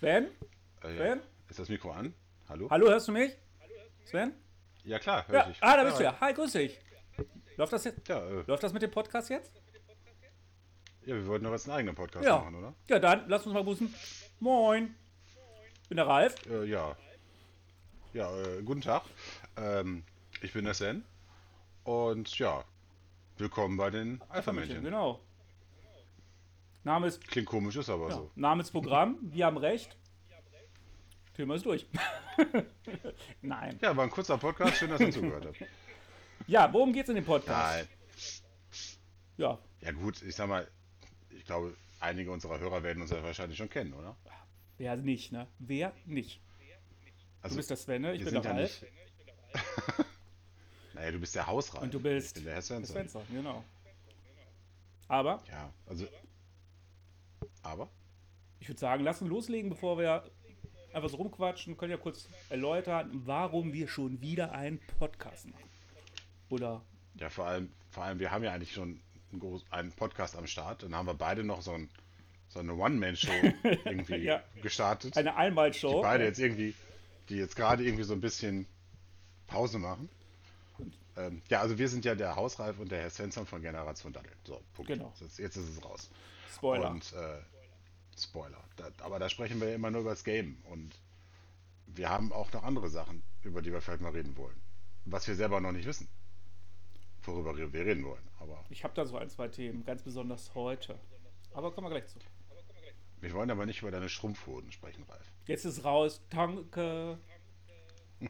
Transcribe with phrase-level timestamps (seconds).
[0.00, 0.28] Sven?
[0.82, 1.20] Äh, Sven?
[1.50, 2.14] Ist das Mikro an?
[2.48, 2.68] Hallo?
[2.70, 3.36] Hallo, hörst du mich?
[4.04, 4.32] Sven?
[4.82, 5.62] Ja klar, hör Ja, ich.
[5.62, 6.18] ah, da bist du ja.
[6.20, 6.80] Hi, grüß dich.
[7.56, 8.08] Läuft das jetzt?
[8.08, 9.52] Ja, äh, Läuft das mit dem Podcast jetzt?
[11.04, 12.38] ja, wir wollten doch jetzt einen eigenen Podcast Ja.
[12.38, 12.74] machen, oder?
[12.88, 13.94] Ja, dann lass uns mal grüßen.
[14.38, 14.94] Moin.
[15.90, 16.34] Bin der Ralf.
[16.46, 16.96] Äh, ja.
[18.14, 19.02] Ja, äh, guten Tag.
[19.58, 20.04] Ähm,
[20.40, 21.04] ich bin der Sen.
[21.84, 22.64] Und ja,
[23.36, 24.82] willkommen bei den Alpha-Männchen.
[24.82, 25.20] Genau.
[26.84, 28.30] Name ist, Klingt komisch, ist aber ja, so.
[28.34, 29.18] Name ist Programm.
[29.22, 29.96] Wir haben recht.
[31.34, 31.86] Thema ist durch.
[33.42, 33.78] Nein.
[33.80, 34.76] Ja, war ein kurzer Podcast.
[34.76, 35.56] Schön, dass ihr zugehört habt.
[36.46, 37.86] Ja, worum geht's in dem Podcast?
[37.86, 37.88] Nein.
[39.36, 40.66] Ja, Ja gut, ich sag mal,
[41.28, 44.16] ich glaube, einige unserer Hörer werden uns ja wahrscheinlich schon kennen, oder?
[44.78, 45.46] wer nicht, ne?
[45.58, 46.40] Wer nicht?
[46.58, 46.64] Du
[47.42, 48.14] Also, bist der Sven, ne?
[48.14, 48.82] ich bin der ja Ralf.
[48.82, 48.92] nicht.
[50.94, 51.82] naja, du bist der Hausreif.
[51.82, 52.96] Und du bist Ich bin der Herr Svensson.
[52.96, 53.62] Spencer, genau.
[55.08, 56.06] Aber Ja, also.
[57.62, 57.88] Aber?
[58.62, 60.22] ich würde sagen, lass uns loslegen, bevor wir
[60.92, 61.76] einfach so rumquatschen.
[61.78, 65.64] Können ja kurz erläutern, warum wir schon wieder einen Podcast machen.
[66.50, 66.82] Oder
[67.14, 69.00] Ja, vor allem, vor allem, wir haben ja eigentlich schon
[69.32, 70.82] einen, groß, einen Podcast am Start.
[70.82, 71.88] Dann haben wir beide noch so, ein,
[72.48, 73.30] so eine One-Man-Show
[73.62, 74.42] irgendwie Ja.
[74.62, 75.16] gestartet.
[75.16, 76.02] eine die Einmalshow.
[76.02, 76.74] beide jetzt irgendwie,
[77.30, 78.66] die jetzt gerade irgendwie so ein bisschen
[79.46, 80.10] Pause machen.
[81.16, 84.32] Ähm, ja, also wir sind ja der Hausreif und der Herr Svensson von Generation Daddel.
[84.44, 84.90] So, Punkt.
[84.90, 85.12] Genau.
[85.20, 86.10] Jetzt, jetzt ist es raus.
[86.54, 86.90] Spoiler.
[86.90, 87.38] Und äh,
[88.18, 88.62] Spoiler.
[88.76, 90.58] Da, aber da sprechen wir ja immer nur über das Game.
[90.64, 90.98] Und
[91.86, 94.60] wir haben auch noch andere Sachen, über die wir vielleicht mal reden wollen.
[95.04, 96.08] Was wir selber noch nicht wissen.
[97.22, 98.26] Worüber wir reden wollen.
[98.38, 100.98] Aber Ich habe da so ein, zwei Themen, ganz besonders heute.
[101.52, 102.18] Aber kommen wir gleich zu.
[103.20, 105.30] wir wollen aber nicht über deine Schrumpfhoden sprechen, Ralf.
[105.46, 106.22] Jetzt ist raus.
[106.30, 107.18] Danke.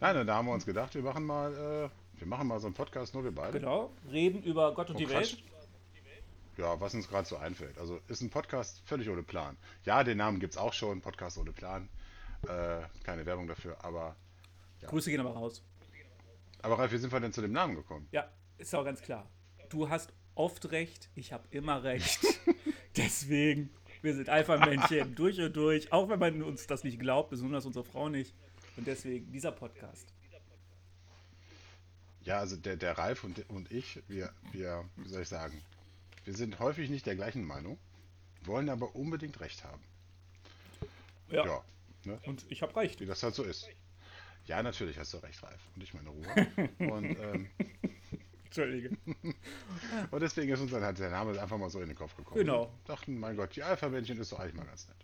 [0.00, 2.74] Nein, da haben wir uns gedacht, wir machen mal, äh, wir machen mal so einen
[2.74, 3.58] Podcast, nur wir beide.
[3.58, 3.92] Genau.
[4.10, 5.08] Reden über Gott und Und die.
[5.08, 5.42] Welt.
[6.56, 7.78] Ja, was uns gerade so einfällt.
[7.78, 9.56] Also ist ein Podcast völlig ohne Plan.
[9.84, 11.88] Ja, den Namen gibt es auch schon, Podcast ohne Plan.
[12.48, 14.16] Äh, keine Werbung dafür, aber.
[14.86, 15.62] Grüße gehen aber raus.
[16.62, 18.08] Aber Ralf, wie sind wir denn zu dem Namen gekommen?
[18.12, 19.28] Ja, ist auch ganz klar.
[19.68, 22.20] Du hast oft recht, ich habe immer recht.
[22.96, 23.70] Deswegen,
[24.02, 27.84] wir sind Alpha-Männchen durch und durch, auch wenn man uns das nicht glaubt, besonders unsere
[27.84, 28.34] Frau nicht.
[28.76, 30.12] Und deswegen dieser Podcast.
[32.22, 35.62] Ja, also der, der Ralf und, und ich, wir, wir, wie soll ich sagen,
[36.26, 37.78] wir sind häufig nicht der gleichen Meinung,
[38.42, 39.82] wollen aber unbedingt recht haben.
[41.30, 41.64] Ja, Ja,
[42.04, 42.20] ne?
[42.26, 43.00] und ich habe recht.
[43.00, 43.68] wie das halt so ist.
[44.44, 45.60] Ja, natürlich hast du recht, Ralf.
[45.74, 46.26] Und ich meine Ruhe.
[46.78, 47.48] und, ähm,
[48.44, 48.96] Entschuldige.
[50.10, 52.38] und deswegen ist uns dann halt der Name einfach mal so in den Kopf gekommen.
[52.40, 52.66] Genau.
[52.84, 54.96] Wir dachten, mein Gott, die Alpha-Männchen ist doch eigentlich mal ganz nett.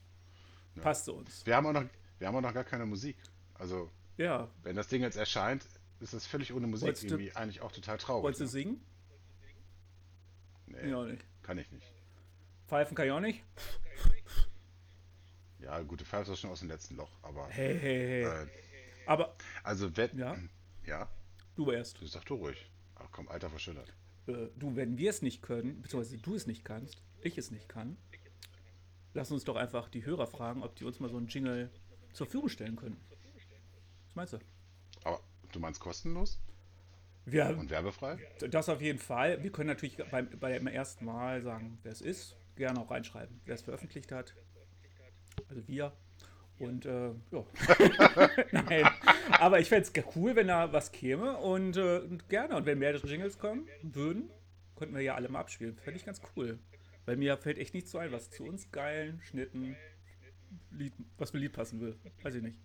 [0.83, 1.45] Passt zu uns.
[1.45, 1.85] Wir haben auch noch,
[2.19, 3.17] wir haben auch noch gar keine Musik.
[3.55, 5.67] Also, Ja, wenn das Ding jetzt erscheint,
[6.01, 8.23] ist es völlig ohne Musik Wolltest du- irgendwie eigentlich auch total traurig.
[8.25, 8.51] wolltest du ne?
[8.51, 8.81] singen?
[10.73, 11.25] Nee, Ja, auch nicht.
[11.43, 11.87] kann ich nicht.
[12.67, 13.43] Pfeifen kann ich auch nicht?
[15.59, 18.45] Ja, gute Pfeife ist schon aus dem letzten Loch, aber Hey, hey, hey.
[18.47, 18.49] äh,
[19.07, 20.37] Aber also wenn Ja?
[20.85, 21.09] ja,
[21.55, 22.01] du erst.
[22.01, 22.71] du sag du ruhig.
[22.97, 23.93] Ach komm, Alter verschönert.
[24.27, 27.69] Äh, du, wenn wir es nicht können, beziehungsweise du es nicht kannst, ich es nicht
[27.69, 27.97] kann,
[29.15, 31.71] lass uns doch einfach die Hörer fragen, ob die uns mal so einen Jingle
[32.13, 33.01] zur Verfügung stellen können.
[34.07, 34.39] Was meinst du?
[35.05, 35.21] Aber
[35.53, 36.41] du meinst kostenlos
[37.25, 38.19] Wir, und werbefrei?
[38.51, 39.43] das auf jeden Fall.
[39.43, 42.37] Wir können natürlich beim, beim ersten Mal sagen, wer es ist.
[42.57, 44.35] Gerne auch reinschreiben, wer es veröffentlicht hat.
[45.49, 45.93] Also wir.
[46.59, 47.45] Und äh, ja.
[48.53, 48.89] Nein.
[49.39, 52.57] Aber ich fände es cool, wenn da was käme und äh, gerne.
[52.57, 54.31] Und wenn mehrere Jingles kommen würden,
[54.77, 55.77] könnten wir ja alle mal abspielen.
[55.79, 56.59] Fände ich ganz cool.
[57.05, 59.77] Weil mir fällt echt nichts so ein, was zu uns geilen Schnitten,
[60.71, 61.97] Lied, was für Lied passen will.
[62.23, 62.59] Weiß ich nicht.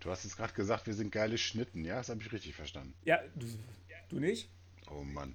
[0.00, 1.96] Du hast jetzt gerade gesagt, wir sind geile Schnitten, ja?
[1.96, 2.94] Das habe ich richtig verstanden.
[3.04, 3.46] Ja, du,
[4.08, 4.48] du nicht?
[4.90, 5.34] Oh Mann.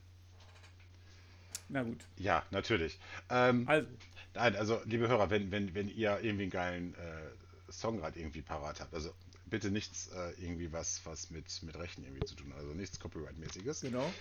[1.69, 1.99] Na gut.
[2.17, 2.99] Ja, natürlich.
[3.29, 3.87] Ähm, Also,
[4.35, 8.41] Nein, also liebe Hörer, wenn, wenn, wenn ihr irgendwie einen geilen äh, Song gerade irgendwie
[8.41, 9.13] parat habt, also
[9.45, 12.99] bitte nichts äh, irgendwie was, was mit, mit Rechten irgendwie zu tun hat, also nichts
[12.99, 13.81] Copyright-mäßiges.
[13.81, 14.11] genau.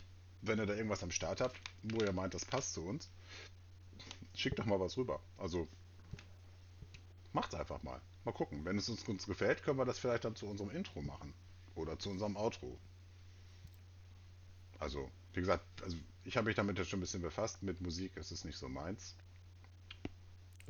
[0.43, 3.09] Wenn ihr da irgendwas am Start habt, wo ihr meint, das passt zu uns,
[4.35, 5.21] schickt doch mal was rüber.
[5.39, 5.67] Also
[7.33, 8.01] macht's einfach mal.
[8.25, 8.65] Mal gucken.
[8.65, 11.35] Wenn es uns, uns gefällt, können wir das vielleicht dann zu unserem Intro machen.
[11.75, 12.79] Oder zu unserem Outro.
[14.79, 17.63] Also, wie gesagt, also ich habe mich damit jetzt schon ein bisschen befasst.
[17.63, 19.17] Mit Musik ist es nicht so meins.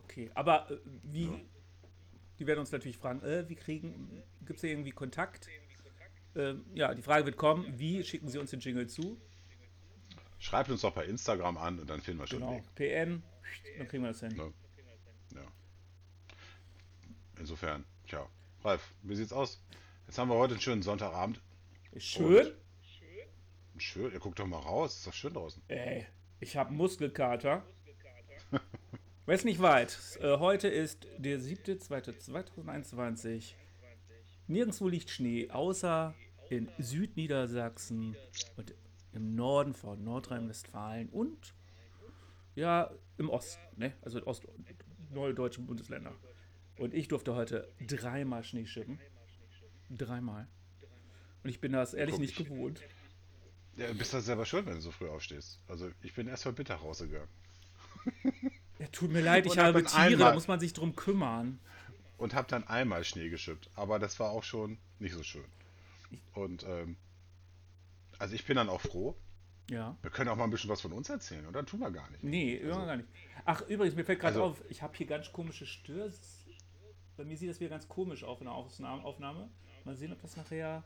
[0.04, 1.24] Okay, aber äh, wie?
[1.26, 1.40] Ja.
[2.38, 5.48] Die werden uns natürlich fragen, äh, wie kriegen, gibt es hier irgendwie Kontakt?
[6.34, 9.20] Ähm, ja, die Frage wird kommen, wie schicken Sie uns den Jingle zu?
[10.38, 12.74] Schreibt uns doch bei Instagram an und dann finden wir schon Genau, Weg.
[12.74, 13.22] PN,
[13.78, 14.34] dann kriegen wir das hin.
[14.34, 14.52] Ne?
[17.42, 18.26] Insofern, tja.
[18.62, 19.60] Ralf, wie sieht's aus?
[20.06, 21.40] Jetzt haben wir heute einen schönen Sonntagabend.
[21.96, 22.52] Schön.
[23.76, 25.60] Schön, ihr guckt doch mal raus, ist doch schön draußen.
[25.66, 26.06] Ey,
[26.38, 27.64] ich habe Muskelkater.
[29.26, 29.98] Weiß nicht weit.
[30.20, 33.54] Äh, heute ist der 7.2.2021.
[34.46, 36.14] Nirgendwo liegt Schnee, außer
[36.48, 38.14] in Südniedersachsen
[38.56, 38.72] und
[39.14, 41.54] im Norden von Nordrhein-Westfalen und
[42.54, 43.94] ja, im Osten, ne?
[44.02, 44.46] also in Ost
[45.10, 46.14] neue deutschen Bundesländer.
[46.78, 48.98] Und ich durfte heute dreimal Schnee schippen.
[49.90, 50.48] Dreimal.
[51.44, 52.80] Und ich bin das ehrlich Guck, nicht ich- gewohnt.
[53.76, 55.58] Ja, du bist doch selber schuld, wenn du so früh aufstehst.
[55.66, 57.28] Also ich bin erst mal bitter rausgegangen.
[58.78, 61.60] Ja, tut mir leid, ich habe Tiere, da muss man sich drum kümmern.
[62.18, 63.70] Und hab dann einmal Schnee geschippt.
[63.76, 65.44] Aber das war auch schon nicht so schön.
[66.34, 66.96] Und ähm,
[68.18, 69.14] also ich bin dann auch froh.
[69.70, 69.96] Ja.
[70.02, 71.64] Wir können auch mal ein bisschen was von uns erzählen, oder?
[71.64, 72.24] Tun wir gar nicht.
[72.24, 73.08] Nee, Also- immer gar nicht.
[73.44, 76.41] Ach, übrigens, mir fällt gerade Also- auf, ich habe hier ganz komische Störs.
[77.16, 79.48] Bei mir sieht das wieder ganz komisch auf in der Aufnahme.
[79.84, 80.82] Mal sehen, ob das nachher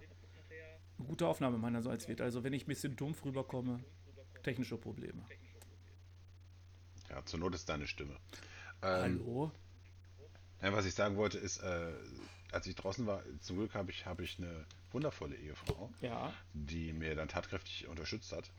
[0.99, 2.21] eine gute Aufnahme meinerseits wird.
[2.21, 3.85] Also, wenn ich ein bisschen dumpf rüberkomme,
[4.43, 5.25] technische Probleme.
[7.11, 8.17] Ja, zur Not ist deine Stimme.
[8.83, 9.53] Ähm, Hallo?
[10.63, 11.93] Ja, was ich sagen wollte ist, äh,
[12.51, 16.33] als ich draußen war, zum Glück habe ich, habe ich eine wundervolle Ehefrau, Ja.
[16.55, 18.51] die mir dann tatkräftig unterstützt hat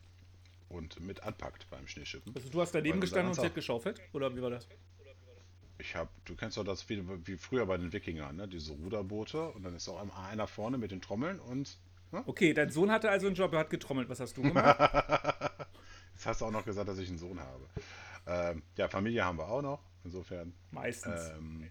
[0.68, 2.34] und mit anpackt beim Schneeschippen.
[2.34, 4.00] Also, du hast daneben gestanden und sie hat geschaufelt?
[4.12, 4.68] Oder wie war das?
[5.78, 8.48] Ich habe, du kennst doch das wie, wie früher bei den Wikingern, ne?
[8.48, 11.78] diese Ruderboote und dann ist auch immer einer vorne mit den Trommeln und
[12.10, 12.22] ne?
[12.26, 14.08] Okay, dein Sohn hatte also einen Job, er hat getrommelt.
[14.08, 14.78] Was hast du gemacht?
[16.14, 17.68] jetzt hast du auch noch gesagt, dass ich einen Sohn habe.
[18.26, 21.30] Ähm, ja, Familie haben wir auch noch, insofern Meistens.
[21.30, 21.70] ähm,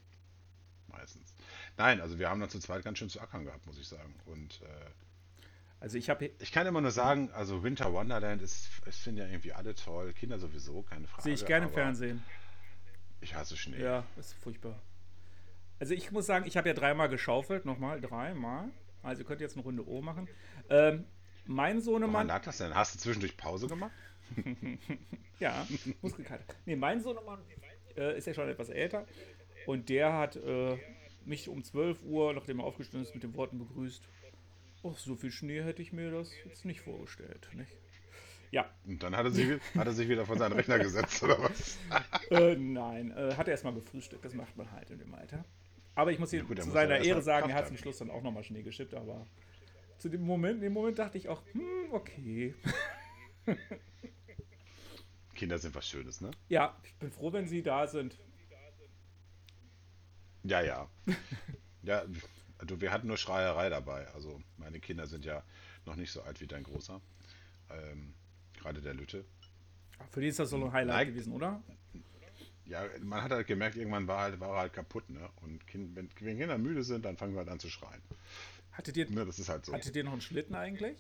[0.88, 1.33] meistens.
[1.77, 4.15] Nein, also wir haben dann zu zweit ganz schön zu ackern gehabt, muss ich sagen.
[4.25, 5.45] Und äh,
[5.80, 6.31] Also, ich habe.
[6.39, 10.13] Ich kann immer nur sagen, also Winter Wonderland ist, ich finde ja irgendwie alle toll,
[10.13, 11.24] Kinder sowieso, keine Frage.
[11.24, 12.24] Sehe ich gerne im Fernsehen.
[13.21, 13.81] Ich hasse Schnee.
[13.81, 14.79] Ja, ist furchtbar.
[15.79, 18.69] Also ich muss sagen, ich habe ja dreimal geschaufelt, nochmal, dreimal.
[19.03, 20.27] Also ihr könnt jetzt eine Runde O machen.
[20.69, 21.05] Ähm,
[21.45, 22.73] mein Woran Sohnemann, lag das denn?
[22.73, 23.91] Hast du zwischendurch Pause gemacht?
[25.39, 25.65] ja,
[26.01, 26.43] Muskelkater.
[26.65, 27.39] Nee, mein Sohnemann
[27.95, 29.05] äh, ist ja schon etwas älter
[29.65, 30.77] und der hat äh,
[31.25, 34.03] mich um 12 Uhr, nachdem er aufgestanden ist, mit den Worten begrüßt.
[34.83, 37.71] Oh, so viel Schnee hätte ich mir das jetzt nicht vorgestellt, nicht?
[38.51, 41.38] Ja, Und dann hat er, sich, hat er sich wieder vor seinen Rechner gesetzt, oder
[41.41, 41.77] was?
[42.31, 45.44] äh, nein, äh, hat er erstmal gefrühstückt, das macht man halt in dem Alter.
[45.95, 47.77] Aber ich muss hier gut, zu seiner Ehre sagen, er hat zum.
[47.77, 49.25] Schluss dann auch nochmal Schnee geschippt, aber
[49.97, 52.53] zu dem Moment, in dem Moment dachte ich auch, hm, okay.
[55.33, 56.31] Kinder sind was Schönes, ne?
[56.50, 58.17] Ja, ich bin froh, wenn sie da sind.
[60.43, 60.89] Ja, ja.
[61.83, 62.03] Ja,
[62.57, 64.07] also wir hatten nur Schreierei dabei.
[64.13, 65.43] Also meine Kinder sind ja
[65.85, 67.01] noch nicht so alt wie dein Großer.
[67.69, 68.13] Ähm,
[68.67, 69.25] gerade der Lütte.
[70.11, 71.07] Für die ist das so ein Highlight Nein.
[71.07, 71.63] gewesen, oder?
[72.65, 75.29] Ja, man hat halt gemerkt, irgendwann war, halt, war er halt kaputt, ne?
[75.41, 78.01] Und kind, wenn, wenn Kinder müde sind, dann fangen wir halt an zu schreien.
[78.73, 79.73] Hattet ihr, Ne, das ist halt so.
[79.73, 80.97] hattet ihr noch einen Schlitten eigentlich?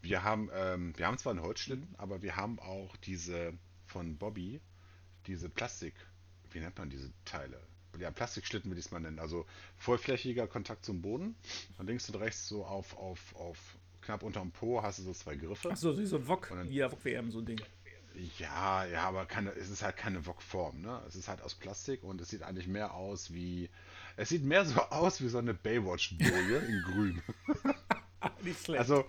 [0.00, 3.52] Wir haben, ähm, wir haben zwar einen Holzschlitten, aber wir haben auch diese
[3.86, 4.60] von Bobby,
[5.26, 5.94] diese Plastik,
[6.50, 7.60] wie nennt man diese Teile?
[7.98, 9.18] Ja, Plastikschlitten will ich es mal nennen.
[9.18, 9.46] Also
[9.76, 11.36] vollflächiger Kontakt zum Boden.
[11.76, 13.58] Und links und rechts so auf, auf, auf
[14.02, 15.70] knapp unterm Po hast du so zwei Griffe.
[15.70, 17.60] Achso, wie so ein Wok, dann- wie ja Wok WM, so ein Ding.
[18.38, 21.00] Ja, ja, aber keine, es ist halt keine Wok-Form, ne?
[21.08, 23.70] Es ist halt aus Plastik und es sieht eigentlich mehr aus wie.
[24.18, 27.22] Es sieht mehr so aus wie so eine Baywatch-Boje in grün.
[28.42, 28.80] Nicht schlecht.
[28.80, 29.06] Also,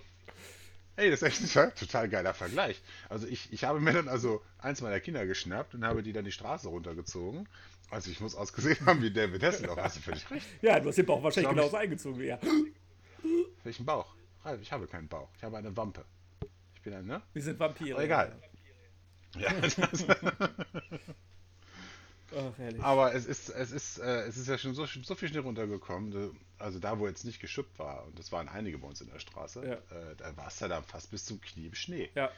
[0.96, 2.82] ey, das ist echt ein total- geiler Vergleich.
[3.10, 6.24] Also ich, ich habe mir dann also eins meiner Kinder geschnappt und habe die dann
[6.24, 7.50] die Straße runtergezogen.
[7.90, 9.78] Also ich muss ausgesehen haben wie David Hasselhoff.
[9.78, 10.48] Hast du völlig recht.
[10.62, 12.40] ja, du hast den Bauch wahrscheinlich ich- genauso eingezogen wie er.
[13.66, 14.16] Welchen Bauch?
[14.44, 15.30] Ralf, ich habe keinen Bauch.
[15.38, 16.06] Ich habe eine Wampe.
[16.76, 17.22] Ich bin ein, ne?
[17.34, 17.94] Wir sind Vampire.
[17.96, 18.36] Aber egal.
[19.38, 19.78] Ja, das,
[22.58, 22.84] herrlich.
[22.84, 26.36] aber es ist, es ist, äh, es ist ja schon so, so viel Schnee runtergekommen.
[26.60, 29.20] Also da, wo jetzt nicht geschüppt war, und das waren einige bei uns in der
[29.20, 29.74] Straße, Ja.
[29.98, 32.10] äh, da war es ja dann fast bis zum Knie im Schnee.
[32.16, 32.32] Ja,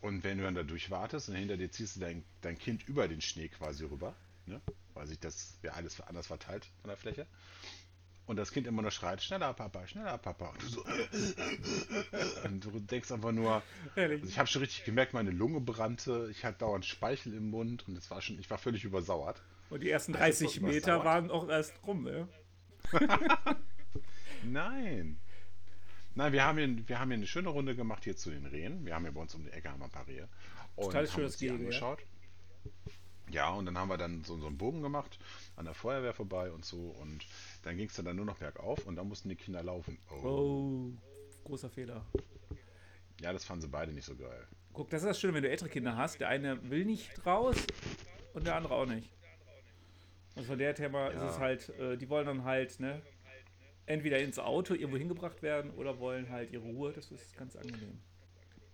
[0.00, 3.08] Und wenn du dann da durchwartest und hinter dir ziehst du dein, dein Kind über
[3.08, 4.14] den Schnee quasi rüber,
[4.46, 4.60] ne?
[4.94, 7.26] weil sich das ja alles anders verteilt von der Fläche.
[8.26, 10.48] Und das Kind immer nur schreit, schneller Papa, schneller Papa.
[10.48, 10.84] Und du so,
[12.44, 13.62] und du denkst einfach nur,
[13.96, 17.86] also ich habe schon richtig gemerkt, meine Lunge brannte, ich hatte dauernd Speichel im Mund
[17.86, 19.42] und es war schon, ich war völlig übersauert.
[19.68, 21.04] Und die ersten ist 30 doch Meter übersauert.
[21.04, 22.28] waren auch erst rum, ne?
[24.42, 25.18] Nein.
[26.14, 28.86] Nein, wir haben, hier, wir haben hier eine schöne Runde gemacht hier zu den Rehen.
[28.86, 30.28] Wir haben hier bei uns um die Ecke haben wir ein paar Rehe.
[30.76, 31.66] Und Total haben uns die Gehege, ja?
[31.66, 31.98] angeschaut.
[33.30, 35.18] Ja, und dann haben wir dann so, so einen Bogen gemacht,
[35.56, 36.78] an der Feuerwehr vorbei und so.
[37.00, 37.24] Und
[37.64, 39.98] dann ging es dann nur noch bergauf und dann mussten die Kinder laufen.
[40.10, 40.26] Oh.
[40.26, 40.92] Oh,
[41.44, 42.04] großer Fehler.
[43.20, 44.46] Ja, das fanden sie beide nicht so geil.
[44.72, 46.20] Guck, das ist das Schöne, wenn du ältere Kinder hast.
[46.20, 47.56] Der eine will nicht raus
[48.34, 49.08] und der andere auch nicht.
[50.34, 51.30] Und von der Thema ist Ja.
[51.30, 53.00] es halt, äh, die wollen dann halt, ne,
[53.86, 56.92] entweder ins Auto irgendwo hingebracht werden oder wollen halt ihre Ruhe.
[56.92, 58.00] Das ist ganz angenehm.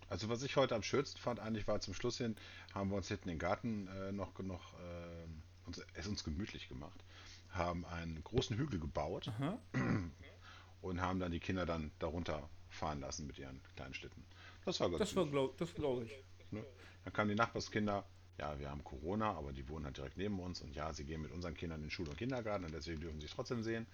[0.09, 2.35] Also was ich heute am schönsten fand, eigentlich war zum Schluss hin,
[2.75, 7.05] haben wir uns hinten im Garten äh, noch, noch äh, uns, es uns gemütlich gemacht,
[7.53, 9.59] haben einen großen Hügel gebaut Aha.
[10.83, 14.25] und haben dann die Kinder dann darunter fahren lassen mit ihren kleinen Schlitten.
[14.65, 16.13] Das war ganz Das war, glaub, glaube ich.
[16.51, 16.65] Ne?
[17.05, 18.05] Dann kamen die Nachbarskinder,
[18.39, 21.23] ja, wir haben Corona, aber die wohnen halt direkt neben uns und ja, sie gehen
[21.23, 23.87] mit unseren Kindern in Schule und Kindergarten und deswegen dürfen sie sich trotzdem sehen.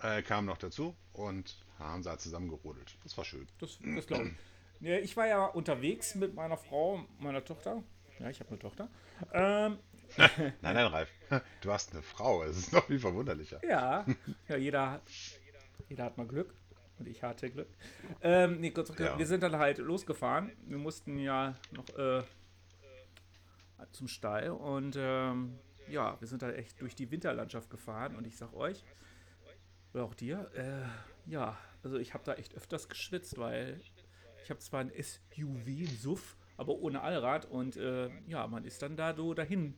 [0.00, 2.96] Äh, kamen noch dazu und haben sie halt zusammen gerodelt.
[3.02, 3.46] Das war schön.
[3.58, 4.88] Das, das glaube ich.
[4.88, 7.82] Ja, ich war ja unterwegs mit meiner Frau, meiner Tochter.
[8.18, 8.88] Ja, ich habe eine Tochter.
[9.32, 9.78] Ähm,
[10.60, 11.08] Nein, nein, Ralf,
[11.60, 13.60] du hast eine Frau, es ist noch viel verwunderlicher.
[13.66, 14.04] ja,
[14.48, 15.00] ja jeder,
[15.88, 16.54] jeder hat mal Glück.
[16.98, 17.68] Und ich hatte Glück.
[18.20, 19.18] Ähm, nee, Dank, Ja.
[19.18, 20.52] wir sind dann halt losgefahren.
[20.66, 22.22] Wir mussten ja noch äh,
[23.90, 24.50] zum Stall.
[24.50, 28.14] Und ähm, ja, wir sind halt echt durch die Winterlandschaft gefahren.
[28.14, 28.84] Und ich sag euch,
[29.94, 33.80] oder auch dir, äh, ja, also ich habe da echt öfters geschwitzt, weil
[34.44, 37.46] ich habe zwar ein SUV, SUV, aber ohne Allrad.
[37.46, 39.74] Und äh, ja, man ist dann da so dahin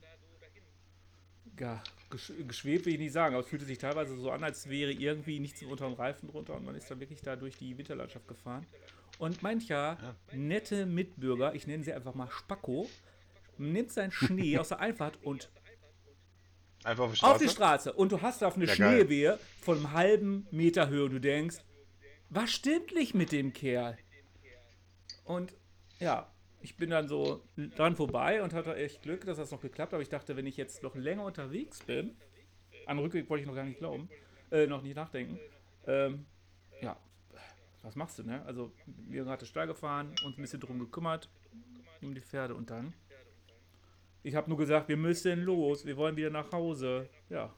[1.59, 4.69] ja, gesch geschwebt, will ich nicht sagen, aber es fühlte sich teilweise so an, als
[4.69, 7.77] wäre irgendwie nichts unter dem Reifen drunter und man ist dann wirklich da durch die
[7.79, 8.67] Winterlandschaft gefahren.
[9.19, 12.89] Und mancher nette Mitbürger, ich nenne sie einfach mal Spacko,
[13.59, 15.51] nimmt seinen Schnee aus der Einfahrt und
[16.83, 17.45] Einfach auf die auf Straße.
[17.45, 18.99] die Straße und du hast auf eine Ja, geil.
[18.99, 21.57] Schneewehe von einem halben Meter Höhe und du denkst,
[22.29, 23.97] was stimmt nicht mit dem Kerl?
[25.25, 25.55] Und
[25.99, 26.31] ja,
[26.65, 27.43] ich bin dann so
[27.77, 29.95] dran vorbei und hatte echt Glück, dass das noch geklappt hat.
[29.95, 32.17] Aber ich dachte, wenn ich jetzt noch länger unterwegs bin,
[32.87, 34.09] an Rückweg wollte ich noch gar nicht glauben,
[34.51, 35.39] äh, noch nicht nachdenken,
[35.87, 36.25] ähm,
[36.81, 36.97] ja,
[37.83, 38.43] was machst du, ne?
[38.47, 41.29] Also, wir gerade Stall gefahren, uns ein bisschen drum gekümmert,
[42.01, 42.95] um die Pferde und dann.
[44.23, 47.11] Ich habe nur gesagt, wir müssen los, wir wollen wieder nach Hause.
[47.29, 47.55] Ja,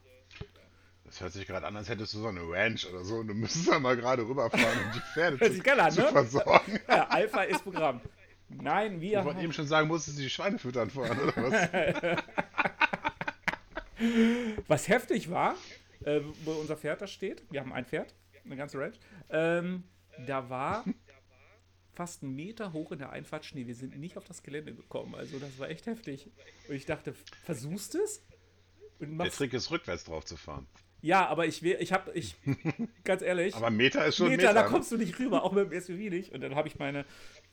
[1.05, 3.33] Das hört sich gerade an, als hättest du so eine Ranch oder so und du
[3.33, 6.07] müsstest da mal gerade rüberfahren, um die Pferde zu, geil an, zu ne?
[6.09, 6.79] versorgen.
[6.89, 8.01] ja Alpha ist Programm.
[8.49, 11.33] Nein, wir Ich wollte haben, eben schon sagen, musstest du die Schweine füttern vorhin, oder
[11.35, 12.17] was?
[14.67, 15.55] was heftig war,
[16.05, 18.13] äh, wo unser Pferd da steht, wir haben ein Pferd,
[18.45, 18.95] eine ganze Ranch,
[19.29, 19.83] ähm,
[20.25, 20.85] da war
[21.93, 23.65] fast einen Meter hoch in der Einfahrt Schnee.
[23.65, 26.29] Wir sind nicht auf das Gelände gekommen, also das war echt heftig.
[26.69, 27.13] Und ich dachte,
[27.43, 28.23] versuchst es?
[28.99, 30.67] Und Der Trick ist, rückwärts drauf zu fahren.
[31.01, 32.35] ja, aber ich will, ich habe, ich,
[33.03, 34.53] ganz ehrlich, Aber ein Meter ist schon ein Meter, Meter.
[34.53, 34.69] da ne?
[34.69, 36.33] kommst du nicht rüber, auch mit dem SUV nicht.
[36.33, 37.05] Und dann habe ich meine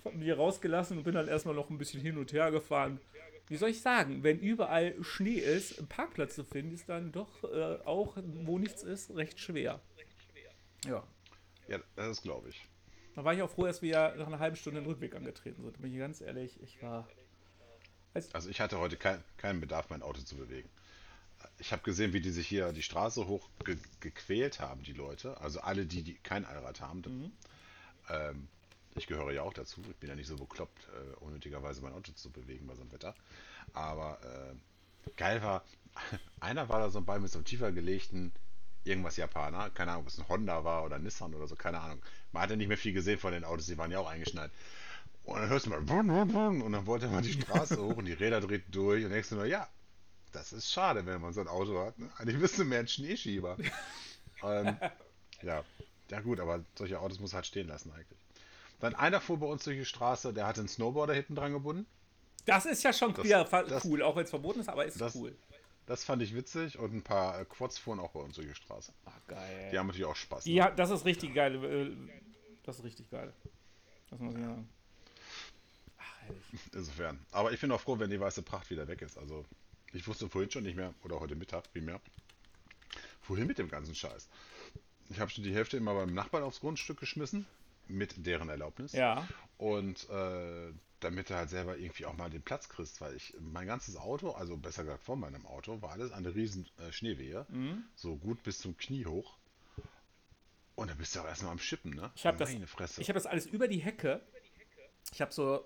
[0.05, 3.01] Familie rausgelassen und bin dann erstmal noch ein bisschen hin und her gefahren.
[3.49, 7.45] Wie soll ich sagen, wenn überall Schnee ist, einen Parkplatz zu finden, ist dann doch
[7.45, 9.81] äh, auch, wo nichts ist, recht schwer.
[10.87, 11.03] Ja.
[11.69, 12.67] Ja, das ist glaube ich.
[13.15, 15.81] Da war ich auch froh, dass wir nach einer halben Stunde den Rückweg angetreten sind.
[15.81, 17.09] Bin ich ganz ehrlich, ich war.
[18.33, 20.69] Also ich hatte heute kein, keinen Bedarf, mein Auto zu bewegen.
[21.59, 25.41] Ich habe gesehen, wie die sich hier die Straße hoch ge gequält haben, die Leute.
[25.41, 27.03] Also alle, die, die kein Allrad haben.
[27.07, 27.33] Mhm.
[28.11, 28.49] Ähm,
[28.95, 29.81] ich gehöre ja auch dazu.
[29.91, 32.93] Ich bin ja nicht so bekloppt, äh, unnötigerweise mein Auto zu bewegen bei so einem
[32.93, 33.15] Wetter.
[33.73, 35.65] Aber äh, geil war,
[36.41, 38.33] einer war da so bei mit so einem tiefer gelegten
[38.85, 39.71] irgendwas Japaner.
[39.71, 42.03] Keine Ahnung, ob es ein Honda war oder Nissan oder so, keine Ahnung.
[42.33, 44.51] Man hat ja nicht mehr viel gesehen von den Autos, die waren ja auch eingeschneit.
[45.25, 47.97] Und dann hörst du mal, wum, wum, wum, und dann wollte mal die Straße hoch
[47.97, 49.67] und die Räder drehten durch und denkst du nur, ja,
[50.33, 51.99] das ist schade, wenn man so ein Auto hat.
[51.99, 52.11] Ne?
[52.19, 53.57] Eigentlich bist du mehr ein Schneeschieber.
[54.43, 54.77] ähm,
[55.43, 55.65] ja.
[56.11, 58.19] ja gut, aber solche Autos muss halt stehen lassen eigentlich.
[58.81, 61.87] Dann einer fuhr bei uns durch die Straße, der hatte einen Snowboarder hinten dran gebunden.
[62.45, 63.27] Das ist ja schon Das-
[63.69, 65.35] das- cool, auch wenn es verboten ist, aber ist das- cool.
[65.87, 68.55] Das fand ich witzig und ein paar äh, Quads fuhren auch bei uns durch die
[68.55, 68.93] Straße.
[69.05, 69.69] Ach, geil.
[69.71, 70.47] Die haben natürlich auch Spaß.
[70.47, 70.53] Ne?
[70.53, 71.63] Ja, das ist richtig geil.
[71.63, 72.21] äh,
[72.65, 73.33] Das ist richtig geil.
[74.11, 74.67] Das muss ich sagen.
[75.99, 76.43] Ach, herrlich.
[76.73, 77.19] Insofern.
[77.33, 79.19] Aber ich bin auch froh, wenn die weiße Pracht wieder weg ist.
[79.19, 79.45] Also,
[79.93, 82.01] ich wusste vorhin schon nicht mehr, oder heute Mittag primär,
[83.29, 84.29] wohin mit dem ganzen Scheiß.
[85.11, 87.47] Ich habe schon die Hälfte immer beim Nachbarn aufs Grundstück geschmissen,
[87.89, 88.93] mit deren Erlaubnis.
[88.93, 89.27] Ja.
[89.59, 93.67] Und äh, damit du halt selber irgendwie auch mal den Platz kriegst, weil ich, mein
[93.67, 97.47] ganzes Auto, also besser gesagt vor meinem Auto, war alles eine riesen äh, Schneewehe.
[97.49, 97.85] Mhm.
[97.95, 99.37] So gut bis zum Knie hoch.
[100.77, 102.11] Und da bist du auch erstmal am Schippen, ne?
[102.17, 102.51] Ich habe das,
[102.99, 104.21] ich hab das alles über die Hecke.
[105.13, 105.65] Ich habe so,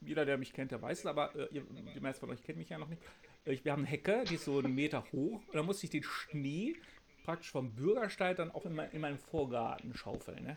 [0.00, 1.62] jeder, der mich kennt, der weiß es, aber äh, ihr,
[1.94, 3.00] die meisten von euch kennen mich ja noch nicht.
[3.44, 5.40] Äh, Ich, wir haben eine Hecke, die ist so einen Meter hoch.
[5.46, 6.76] Und da musste ich den Schnee
[7.24, 10.42] praktisch vom Bürgersteig dann auch in, mein, in meinen Vorgarten schaufeln.
[10.44, 10.56] Ne?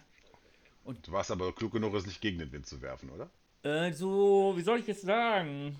[0.85, 3.29] Du warst aber klug genug, es nicht gegen den Wind zu werfen, oder?
[3.63, 5.79] Äh, so, wie soll ich jetzt sagen?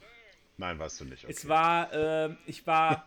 [0.58, 1.24] Nein, warst du nicht.
[1.24, 1.34] Okay.
[1.34, 3.06] Es war, ähm, ich war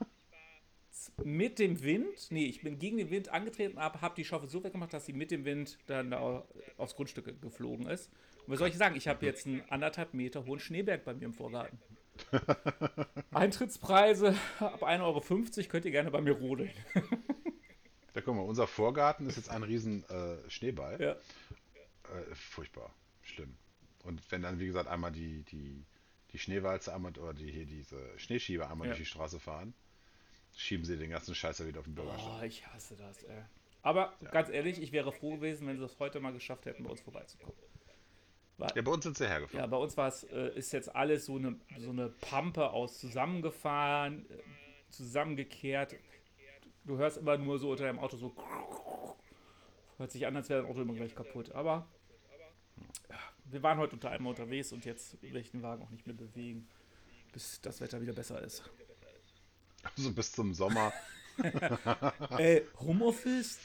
[1.25, 4.63] mit dem Wind, nee, ich bin gegen den Wind angetreten, aber habe die Schaufel so
[4.63, 8.11] weggemacht, dass sie mit dem Wind dann da au- aufs Grundstück ge- geflogen ist.
[8.47, 8.97] Und was soll ich sagen?
[8.97, 11.79] Ich habe jetzt einen anderthalb Meter hohen Schneeberg bei mir im Vorgarten.
[13.33, 16.71] Eintrittspreise ab 1,50 Euro könnt ihr gerne bei mir rodeln.
[18.15, 21.01] Ja, guck mal, unser Vorgarten ist jetzt ein riesen äh, Schneeball.
[21.01, 21.17] Ja.
[22.15, 22.93] Äh, furchtbar.
[23.23, 23.57] Schlimm.
[24.05, 25.85] Und wenn dann, wie gesagt, einmal die, die,
[26.33, 28.95] die Schneewalze einmal, oder die, hier diese Schneeschieber einmal Ja.
[28.95, 29.75] durch die Straße fahren,
[30.57, 32.41] schieben sie den ganzen Scheiß ja wieder auf den Bürgersteig.
[32.41, 33.43] Oh, ich hasse das, ey.
[33.83, 36.91] Aber ganz ehrlich, ich wäre froh gewesen, wenn sie es heute mal geschafft hätten, bei
[36.91, 37.55] uns vorbeizukommen.
[38.75, 39.61] Ja, bei uns sind sie hergefahren.
[39.61, 42.99] Ja, bei uns war es, äh, ist jetzt alles so eine, so eine Pampe aus
[42.99, 44.39] zusammengefahren, äh,
[44.91, 45.95] zusammengekehrt.
[46.85, 48.35] Du hörst immer nur so unter deinem Auto so.
[49.97, 51.53] Hört sich an, als wäre das Auto immer gleich kaputt.
[51.53, 51.87] Aber ja,
[53.51, 56.17] wir waren heute unter einmal unterwegs und jetzt will ich den Wagen auch nicht mehr
[56.17, 56.69] bewegen,
[57.33, 58.63] bis das Wetter wieder besser ist.
[59.97, 60.93] Also bis zum Sommer.
[62.39, 63.59] Ey, Homeoffice?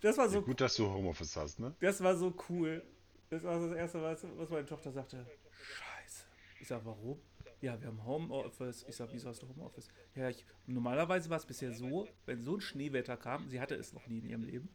[0.00, 1.74] Das war so Gut, dass du Homeoffice hast, ne?
[1.80, 2.82] Das war so cool.
[3.30, 5.26] Das war das Erste, was, was meine Tochter sagte.
[5.52, 6.24] Scheiße.
[6.60, 7.20] Ich sag, warum?
[7.60, 8.84] Ja, wir haben Homeoffice.
[8.88, 9.88] Ich sag, wieso hast du Homeoffice?
[10.14, 13.92] Ja, ich, normalerweise war es bisher so, wenn so ein Schneewetter kam, sie hatte es
[13.92, 14.68] noch nie in ihrem Leben,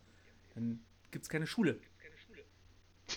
[0.53, 1.79] dann gibt es keine Schule.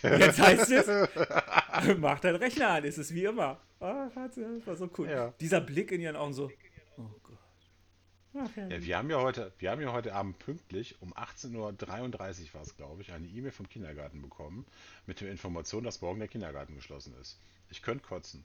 [0.03, 0.87] Jetzt heißt es,
[1.99, 3.61] mach deinen Rechner an, ist es wie immer.
[3.81, 5.09] Ah, das war so cool.
[5.09, 5.33] Ja.
[5.41, 6.51] Dieser Blick in ihren Augen so,
[6.97, 7.39] oh Gott.
[8.35, 8.69] Ja.
[8.69, 12.63] Ja, wir haben ja heute, wir haben ja heute Abend pünktlich um 18.33 Uhr war
[12.63, 14.67] es, glaube ich, eine E-Mail vom Kindergarten bekommen
[15.07, 17.41] mit der Information, dass morgen der Kindergarten geschlossen ist.
[17.71, 18.45] Ich könnte kotzen.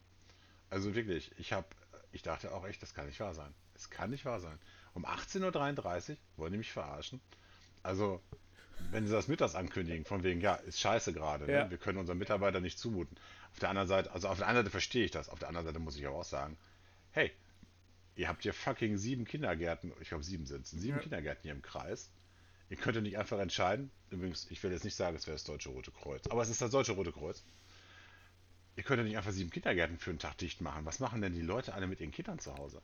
[0.70, 1.68] Also wirklich, ich habe,
[2.12, 3.54] ich dachte auch echt, das kann nicht wahr sein.
[3.76, 4.58] Es kann nicht wahr sein.
[4.94, 7.20] Um 18.33 Uhr wollen die mich verarschen.
[7.84, 8.22] Also,
[8.92, 11.66] wenn sie das mittags ankündigen, von wegen, ja, ist scheiße gerade, Ja.
[11.66, 11.72] ne?
[11.72, 13.18] wir können unseren Mitarbeitern nicht zumuten.
[13.52, 15.66] Auf der anderen Seite, also auf der einen Seite verstehe ich das, auf der anderen
[15.68, 16.58] Seite muss ich aber auch sagen,
[17.12, 17.32] hey,
[18.16, 21.02] Ihr habt hier fucking sieben Kindergärten, ich glaube sieben sind es, sieben Ja.
[21.02, 22.12] Kindergärten hier im Kreis.
[22.70, 25.70] Ihr könntet nicht einfach entscheiden, übrigens, ich will jetzt nicht sagen, es wäre das Deutsche
[25.70, 27.44] Rote Kreuz, aber es ist das Deutsche Rote Kreuz.
[28.76, 30.86] Ihr könntet nicht einfach sieben Kindergärten für einen Tag dicht machen.
[30.86, 32.84] Was machen denn die Leute alle mit ihren Kindern zu Hause?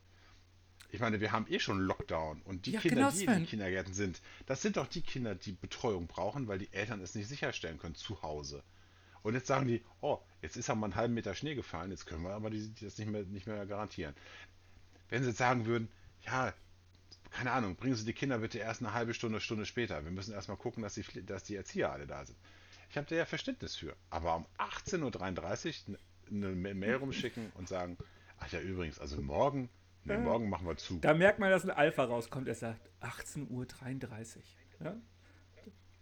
[0.91, 3.45] Ich meine, wir haben eh schon Lockdown und die Ja, Kinder, genau, die in den
[3.45, 7.27] Kindergärten sind, das sind doch die Kinder, die Betreuung brauchen, weil die Eltern es nicht
[7.27, 8.63] sicherstellen können zu Hause.
[9.21, 12.05] Und jetzt sagen die, oh, jetzt ist aber mal einen halben Meter Schnee gefallen, jetzt
[12.07, 14.15] können wir aber die, die das nicht mehr, nicht mehr garantieren.
[15.09, 15.89] Wenn sie jetzt sagen würden,
[16.25, 16.53] ja,
[17.31, 20.03] keine Ahnung, bringen Sie die Kinder bitte erst eine halbe Stunde, Stunde später.
[20.03, 22.37] Wir müssen erstmal gucken, dass die, dass die Erzieher alle da sind.
[22.89, 23.95] Ich habe da ja Verständnis für.
[24.09, 25.97] Aber um 18.33 Uhr
[26.31, 27.97] eine Ma- Mail rumschicken und sagen,
[28.39, 29.69] ach ja, übrigens, also morgen,
[30.17, 30.99] nee, morgen machen wir zu.
[30.99, 33.67] Da merkt man, dass ein Alpha rauskommt, er sagt 18.33 Uhr.
[34.83, 34.95] Ja?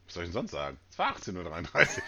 [0.06, 0.78] Was soll ich denn sonst sagen?
[0.89, 2.04] Es war 18.33 Uhr.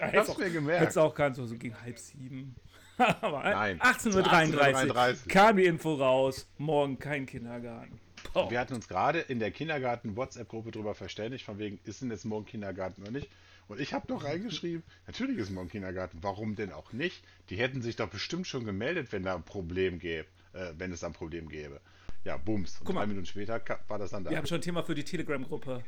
[0.12, 0.80] Hast du mir gemerkt.
[0.80, 2.56] hättest auch ganz so, so gegen halb sieben.
[2.96, 5.28] Aber äh, Nein, 18.33 Uhr 18:33.
[5.28, 8.00] kam die Info raus, morgen kein Kindergarten.
[8.32, 8.50] Boah.
[8.50, 12.46] Wir hatten uns gerade in der Kindergarten-WhatsApp-Gruppe darüber verständigt, von wegen, ist denn jetzt morgen
[12.46, 13.28] Kindergarten oder nicht?
[13.68, 17.22] Und ich habe noch reingeschrieben, natürlich ist morgen Kindergarten, warum denn auch nicht?
[17.50, 21.00] Die hätten sich doch bestimmt schon gemeldet, wenn da ein Problem gäbe, äh, wenn es
[21.00, 21.80] da ein Problem gäbe.
[22.24, 22.78] Ja, bums.
[22.78, 23.00] Und Guck mal.
[23.02, 24.30] drei Minuten später war das dann da.
[24.30, 25.84] Wir haben schon ein Thema für die Telegram-Gruppe.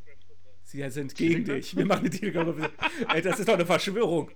[0.65, 1.77] Sie sind gegen dich.
[1.77, 2.71] Wir machen eine Telegram-Gruppe.
[3.13, 4.31] Ey, das ist doch eine Verschwörung.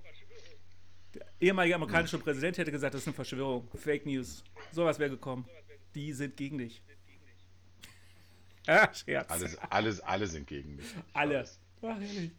[1.14, 3.68] Der ehemalige amerikanische Präsident hätte gesagt, das ist eine Verschwörung.
[3.74, 4.44] Fake News.
[4.72, 5.48] Sowas wäre gekommen.
[5.94, 6.82] Die sind gegen dich.
[8.66, 9.30] Ah, Scherz.
[9.30, 10.84] Alles, alles, alle sind gegen mich.
[10.84, 11.40] Ich Alle.
[11.40, 11.58] weiß.
[11.82, 12.30] Ach, ehrlich.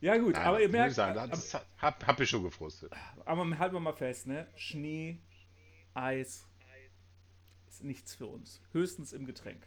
[0.00, 2.92] Ja, gut, Nein, aber ihr merkt, sagen, das hat- hab, hab ich schon gefrustet.
[3.24, 4.46] aber halten wir mal fest, ne?
[4.56, 5.18] Schnee,
[5.92, 6.46] Eis
[7.82, 8.60] nichts für uns.
[8.72, 9.66] Höchstens im Getränk.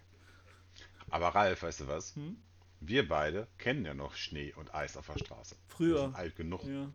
[1.10, 2.16] Aber Ralf, weißt du was?
[2.16, 2.38] Hm?
[2.80, 5.56] Wir beide kennen ja noch Schnee und Eis auf der Straße.
[5.68, 5.96] Früher.
[5.96, 6.64] Wir sind alt genug.
[6.64, 6.92] Ja.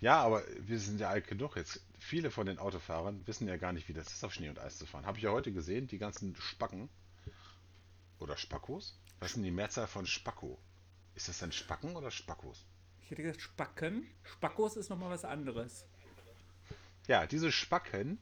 [0.00, 1.80] Ja, aber wir sind ja alt genug jetzt.
[1.98, 4.78] Viele von den Autofahrern wissen ja gar nicht, wie das ist, auf Schnee und Eis
[4.78, 5.06] zu fahren.
[5.06, 6.88] Habe ich ja heute gesehen, die ganzen Spacken.
[8.18, 8.98] Oder Spackos?
[9.20, 10.58] Was ist denn die Mehrzahl von Spacko?
[11.14, 12.66] Ist das denn Spacken oder Spackos?
[13.02, 14.06] Ich hätte gesagt Spacken.
[14.24, 15.86] Spackos ist nochmal was anderes.
[17.06, 18.18] Ja, diese Spacken,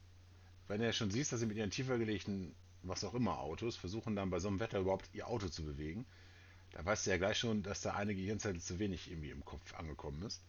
[0.68, 3.76] wenn du ja schon siehst, dass sie mit ihren tiefer gelegten, was auch immer, Autos
[3.76, 6.06] versuchen dann bei so einem Wetter überhaupt ihr Auto zu bewegen,
[6.72, 9.74] da weißt du ja gleich schon, dass da eine Gehirnzelle zu wenig irgendwie im Kopf
[9.74, 10.42] angekommen ist.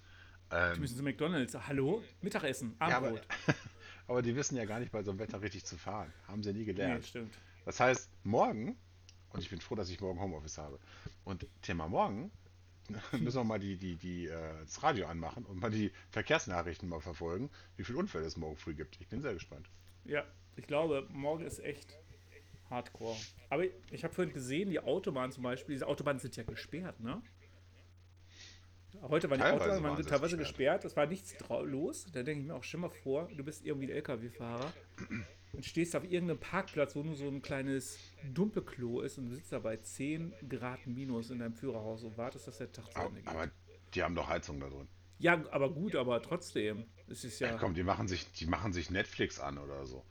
[0.73, 1.55] Die Ähm, müssen zu McDonalds.
[1.67, 2.03] Hallo?
[2.21, 2.75] Mittagessen.
[2.79, 3.27] ja, aber, Abendbrot.
[4.07, 6.13] aber die wissen ja gar nicht bei so einem Wetter richtig zu fahren.
[6.27, 7.05] Haben sie nie nee, gelernt.
[7.05, 7.39] stimmt.
[7.65, 8.77] Das heißt, morgen,
[9.29, 10.79] und ich bin froh, dass ich morgen Homeoffice habe,
[11.23, 12.31] und Thema morgen,
[13.11, 17.01] müssen wir mal die, die, die, äh, das Radio anmachen und mal die Verkehrsnachrichten mal
[17.01, 18.99] verfolgen, wie viele Unfälle es morgen früh gibt.
[19.01, 19.67] Ich bin sehr gespannt.
[20.05, 20.23] Ja,
[20.55, 21.97] ich glaube, morgen ist echt
[22.69, 23.15] hardcore.
[23.49, 27.21] Aber ich habe vorhin gesehen, die Autobahnen zum Beispiel, diese Autobahnen sind ja gesperrt, ne?
[29.01, 30.81] Heute waren die Teilweise Autobahnen waren teilweise gesperrt.
[30.81, 32.07] gesperrt, es war nichts los.
[32.13, 34.73] Da denke ich mir auch, stell mal vor, du bist irgendwie ein LKW-Fahrer
[35.53, 37.99] und stehst auf irgendeinem Parkplatz, wo nur so ein kleines
[38.33, 42.47] Dumpelklo ist und du sitzt da bei 10 Grad minus in deinem Führerhaus und wartest,
[42.47, 43.27] dass der Tag zu Ende geht.
[43.27, 43.51] aber
[43.93, 44.87] die haben doch Heizung da drin.
[45.19, 46.85] ja, aber gut, aber trotzdem.
[47.07, 47.49] Es ist ja.
[47.49, 50.03] Ja, komm, die machen sich, die machen sich Netflix an oder so.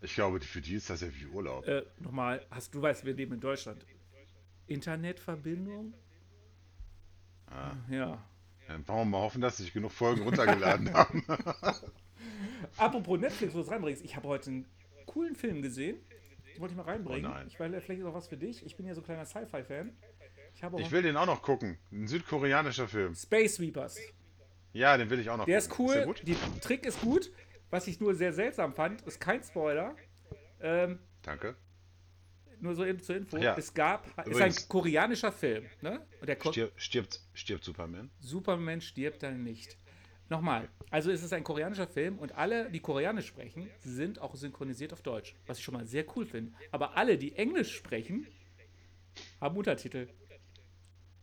[0.00, 1.66] Ich glaube, für die ist das ja wie Urlaub.
[1.66, 3.86] Äh, nochmal, hast du weißt, wir leben in Deutschland.
[4.66, 5.94] Internetverbindung?
[7.46, 7.74] Ah.
[7.88, 8.24] Ja.
[8.66, 11.24] Dann wollen wir mal hoffen, dass sich genug Folgen runtergeladen haben.
[12.76, 14.04] Apropos Netflix, wo du es reinbringst.
[14.04, 14.66] Ich habe heute einen
[15.06, 15.98] coolen Film gesehen.
[16.54, 17.26] Den wollte ich mal reinbringen.
[17.30, 17.46] Oh nein.
[17.48, 18.64] ich weiß, vielleicht ist auch was für dich.
[18.64, 19.92] Ich bin ja so ein kleiner Sci-Fi-Fan.
[20.54, 21.78] Ich Ich will den auch noch gucken.
[21.90, 23.14] Ein südkoreanischer Film.
[23.14, 23.98] Space Sweepers.
[24.72, 25.86] Ja, den will ich auch noch Der ist gucken.
[25.86, 25.94] cool.
[25.94, 26.22] der gut?
[26.26, 27.30] Die Trick ist gut.
[27.70, 29.96] Was ich nur sehr seltsam fand, ist kein Spoiler.
[30.60, 31.56] Ähm, Danke.
[32.60, 33.38] nur so eben zur Info.
[33.38, 33.56] Ja.
[33.56, 35.64] Es gab, ist ein Übrigens- koreanischer Film.
[35.80, 36.06] Ne?
[36.20, 38.10] Und der Ko Stirbt, stirbt, stirbt Superman?
[38.20, 39.78] Superman stirbt dann nicht.
[40.28, 44.92] Nochmal, also es ist ein koreanischer Film und alle, die Koreanisch sprechen, sind auch synchronisiert
[44.94, 46.52] auf Deutsch, was ich schon mal sehr cool finde.
[46.70, 48.26] Aber alle, die Englisch sprechen,
[49.40, 50.08] haben Untertitel.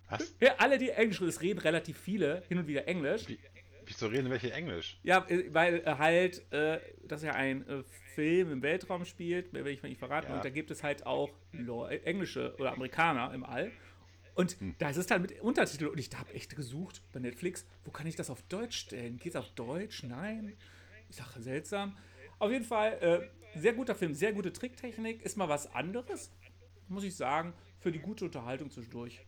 [0.10, 0.36] Was?
[0.40, 3.28] Ja, alle, die Englisch, es reden relativ viele, hin und wieder Englisch.
[3.28, 3.40] Wie,
[3.86, 5.00] wieso reden welche Englisch?
[5.04, 7.84] Ja, äh, weil äh, halt, äh, das ja ein äh,
[8.16, 10.36] Film im Weltraum spielt, will ich mal nicht verraten, Ja.
[10.38, 13.72] und da gibt es halt auch Leu- äh, englische oder Amerikaner im All.
[14.36, 14.76] Und Hm.
[14.80, 18.08] da ist es dann mit Untertitel und ich habe echt gesucht bei Netflix, wo kann
[18.08, 19.18] ich das auf Deutsch stellen?
[19.18, 20.04] Geht es auf Deutsch?
[20.04, 20.54] Nein.
[21.10, 21.98] Ich sage, seltsam.
[22.40, 22.94] Auf jeden Fall,
[23.56, 26.32] äh, sehr guter Film, sehr gute Tricktechnik, ist mal was anderes,
[26.88, 29.20] muss ich sagen, für die gute Unterhaltung zwischendurch.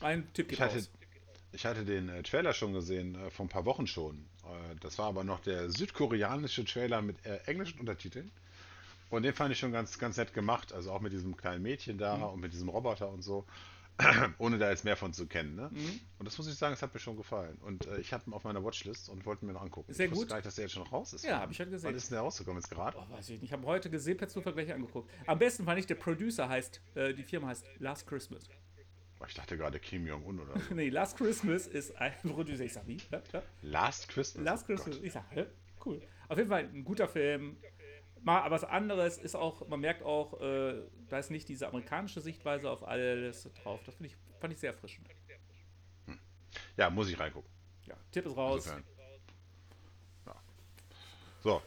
[0.00, 0.90] Ein Tipp geht Ich hatte, raus.
[1.52, 4.26] ich hatte den äh, Trailer schon gesehen, äh, vor ein paar Wochen schon.
[4.44, 8.30] Äh, das war aber noch der südkoreanische Trailer mit äh, englischen Untertiteln.
[9.08, 10.72] Und den fand ich schon ganz, ganz nett gemacht.
[10.72, 12.22] Also auch mit diesem kleinen Mädchen da Mhm.
[12.24, 13.46] und mit diesem Roboter und so.
[14.38, 15.54] Ohne da jetzt mehr von zu kennen.
[15.56, 15.70] Ne?
[15.72, 16.00] Mhm.
[16.18, 17.56] Und das muss ich sagen, es hat mir schon gefallen.
[17.62, 19.90] Und äh, ich habe ihn auf meiner Watchlist und wollte mir noch angucken.
[19.94, 20.28] Sehr ich wusste gut.
[20.30, 21.24] gar nicht, dass der jetzt schon raus ist.
[21.24, 21.88] Ja, hab ich halt gesehen.
[21.88, 22.98] Wann ist denn der rausgekommen jetzt gerade?
[22.98, 23.44] Oh, weiß ich nicht.
[23.44, 25.08] Ich habe heute gesehen, per Zufall gleich angeguckt.
[25.26, 28.44] Am besten fand ich, der Producer heißt, äh, die Firma heißt Last Christmas.
[29.26, 30.74] Ich dachte gerade Kim Jong-un oder so.
[30.74, 32.64] nee, Last Christmas ist ein Producer.
[32.64, 32.98] Ich sag, wie?
[33.10, 33.42] Ja, ja.
[33.62, 34.44] Last Christmas.
[34.44, 34.96] Last Oh Christmas.
[34.96, 35.04] Gott.
[35.04, 35.46] Ich sag, hä?
[35.84, 36.02] cool.
[36.28, 37.56] Auf jeden Fall ein guter Film.
[38.22, 42.68] Mal was anderes ist auch, man merkt auch, äh, da ist nicht diese amerikanische Sichtweise
[42.70, 43.80] auf alles drauf.
[43.86, 45.06] Das finde ich, fand ich sehr erfrischend.
[46.76, 47.50] Ja, muss ich reingucken.
[47.86, 48.66] Ja, Tipp ist raus.
[50.26, 50.34] Ja.
[51.42, 51.62] So,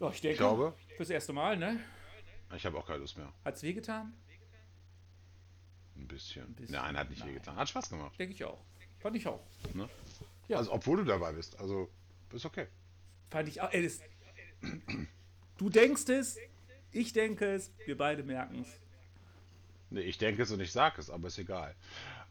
[0.00, 1.78] Ja, ich denke, ich glaube, fürs erste Mal, ne?
[2.56, 3.30] ich habe auch keine Lust mehr.
[3.44, 4.14] Hat's wehgetan?
[6.00, 6.54] Ein bisschen.
[6.54, 6.74] bisschen.
[6.74, 7.30] Nein, hat nicht Nein.
[7.30, 7.56] wehgetan.
[7.56, 8.18] Hat Spaß gemacht.
[8.18, 8.62] Denke ich auch.
[8.98, 9.44] Fand ich auch.
[9.74, 9.88] Ne?
[10.48, 10.58] Ja.
[10.58, 11.58] Also, obwohl du dabei bist.
[11.60, 11.90] Also,
[12.32, 12.66] ist okay.
[13.30, 13.70] Fand ich auch.
[13.72, 14.00] Ey, das,
[15.58, 16.38] du denkst es,
[16.92, 18.68] ich denke es, wir beide merken es.
[19.90, 21.74] Nee, ich denke es und ich sage es, aber ist egal.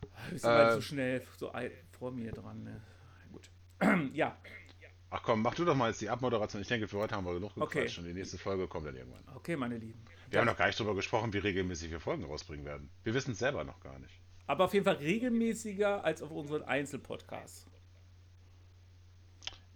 [0.01, 0.73] Du bist aber Äh.
[0.75, 2.63] so schnell so ei- vor mir dran.
[2.63, 2.81] Ne?
[3.31, 3.49] Gut.
[4.13, 4.37] ja,
[5.11, 6.61] Ach komm, mach du doch mal jetzt die Abmoderation.
[6.61, 7.79] Ich denke, für heute haben wir genug Okay.
[7.79, 9.23] gequatscht und die nächste Folge kommt dann irgendwann.
[9.35, 9.99] okay, meine Lieben.
[10.29, 12.89] Wir haben noch gar nicht drüber gesprochen, wie regelmäßig wir Folgen rausbringen werden.
[13.03, 14.13] Wir wissen es selber noch gar nicht.
[14.45, 17.65] Aber auf jeden Fall regelmäßiger als auf unseren Einzelpodcasts.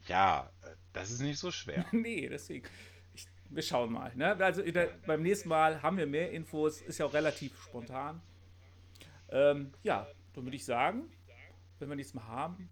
[0.07, 1.85] Ja, äh, das ist nicht so schwer.
[1.91, 2.67] nee, deswegen.
[3.13, 4.11] Ich, wir schauen mal.
[4.15, 4.35] Ne?
[4.37, 6.81] Also der, beim nächsten Mal haben wir mehr Infos.
[6.81, 8.21] Ist ja auch relativ spontan.
[9.29, 11.09] Ähm, ja, dann würde ich sagen,
[11.79, 12.69] wenn wir nichts mehr haben,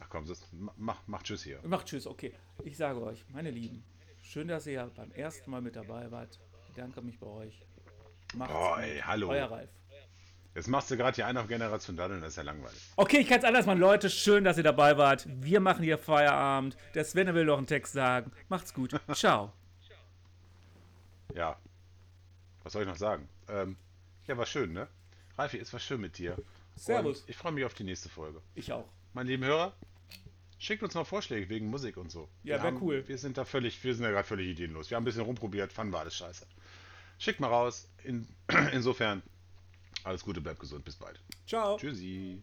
[0.00, 1.60] Ach komm, das, mach, mach Tschüss hier.
[1.64, 2.32] Macht Tschüss, okay.
[2.64, 3.84] Ich sage euch, meine Lieben,
[4.22, 6.38] schön, dass ihr ja beim ersten Mal mit dabei wart.
[6.66, 7.62] Ich bedanke mich bei euch.
[8.34, 9.28] Macht's Boah, ey, hallo.
[9.30, 9.70] Euer Ralf.
[10.56, 12.80] Jetzt machst du gerade hier einen auf Generation Daddeln, das ist ja langweilig.
[12.96, 14.08] Okay, ich kann es anders machen, Leute.
[14.08, 15.26] Schön, dass ihr dabei wart.
[15.28, 16.78] Wir machen hier Feierabend.
[16.94, 18.32] Der Sven will noch einen Text sagen.
[18.48, 18.98] Macht's gut.
[19.12, 19.52] Ciao.
[21.34, 21.58] Ja.
[22.62, 23.28] Was soll ich noch sagen?
[23.48, 23.76] Ähm,
[24.26, 24.88] ja, war schön, ne?
[25.36, 26.36] Ralfi, es war schön mit dir.
[26.74, 27.20] Servus.
[27.20, 28.40] Und ich freue mich auf die nächste Folge.
[28.54, 28.88] Ich auch.
[29.16, 29.72] Meine lieben Hörer,
[30.58, 32.28] schickt uns mal Vorschläge wegen Musik und so.
[32.42, 33.02] Ja, Wir wär haben- cool.
[33.08, 34.90] Wir sind da völlig, wir sind ja gerade völlig ideenlos.
[34.90, 36.46] Wir haben ein bisschen rumprobiert, fanden wir alles scheiße.
[37.18, 37.88] Schickt mal raus.
[38.04, 38.28] In,
[38.74, 39.22] insofern,
[40.04, 41.18] alles Gute, bleibt gesund, bis bald.
[41.46, 41.78] Ciao.
[41.78, 42.42] Tschüssi.